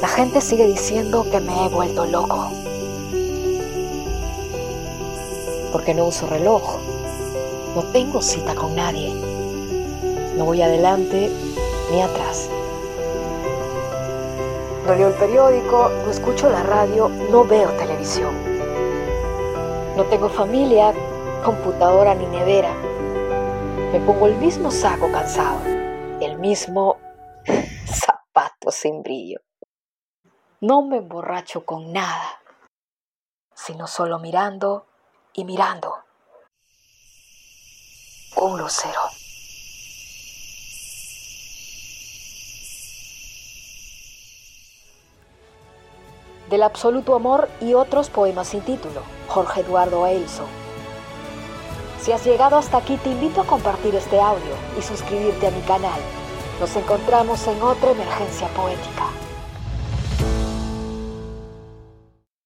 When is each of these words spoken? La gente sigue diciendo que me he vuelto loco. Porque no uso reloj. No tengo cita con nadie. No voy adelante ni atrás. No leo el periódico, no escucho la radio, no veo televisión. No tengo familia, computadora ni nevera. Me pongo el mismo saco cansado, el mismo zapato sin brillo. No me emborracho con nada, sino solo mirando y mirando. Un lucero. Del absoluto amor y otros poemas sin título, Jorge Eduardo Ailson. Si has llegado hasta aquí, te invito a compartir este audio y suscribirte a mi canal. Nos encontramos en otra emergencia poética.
La 0.00 0.06
gente 0.06 0.40
sigue 0.40 0.64
diciendo 0.64 1.26
que 1.28 1.40
me 1.40 1.66
he 1.66 1.68
vuelto 1.68 2.04
loco. 2.04 2.52
Porque 5.72 5.92
no 5.92 6.06
uso 6.06 6.28
reloj. 6.28 6.78
No 7.74 7.82
tengo 7.90 8.22
cita 8.22 8.54
con 8.54 8.76
nadie. 8.76 9.12
No 10.36 10.44
voy 10.44 10.62
adelante 10.62 11.32
ni 11.90 12.00
atrás. 12.00 12.48
No 14.86 14.94
leo 14.94 15.08
el 15.08 15.14
periódico, 15.14 15.90
no 16.04 16.10
escucho 16.12 16.48
la 16.48 16.62
radio, 16.62 17.08
no 17.08 17.44
veo 17.44 17.70
televisión. 17.72 18.34
No 19.96 20.04
tengo 20.04 20.28
familia, 20.28 20.94
computadora 21.44 22.14
ni 22.14 22.26
nevera. 22.26 22.72
Me 23.92 23.98
pongo 23.98 24.28
el 24.28 24.36
mismo 24.36 24.70
saco 24.70 25.10
cansado, 25.10 25.58
el 26.20 26.38
mismo 26.38 26.98
zapato 27.86 28.70
sin 28.70 29.02
brillo. 29.02 29.40
No 30.60 30.82
me 30.82 30.96
emborracho 30.96 31.64
con 31.64 31.92
nada, 31.92 32.40
sino 33.54 33.86
solo 33.86 34.18
mirando 34.18 34.86
y 35.32 35.44
mirando. 35.44 35.98
Un 38.34 38.58
lucero. 38.58 39.00
Del 46.50 46.64
absoluto 46.64 47.14
amor 47.14 47.48
y 47.60 47.74
otros 47.74 48.10
poemas 48.10 48.48
sin 48.48 48.62
título, 48.62 49.02
Jorge 49.28 49.60
Eduardo 49.60 50.04
Ailson. 50.04 50.48
Si 52.00 52.10
has 52.10 52.24
llegado 52.24 52.56
hasta 52.56 52.78
aquí, 52.78 52.96
te 52.96 53.10
invito 53.10 53.42
a 53.42 53.46
compartir 53.46 53.94
este 53.94 54.20
audio 54.20 54.56
y 54.76 54.82
suscribirte 54.82 55.46
a 55.46 55.50
mi 55.52 55.60
canal. 55.60 56.00
Nos 56.58 56.74
encontramos 56.74 57.46
en 57.46 57.62
otra 57.62 57.92
emergencia 57.92 58.48
poética. 58.48 59.27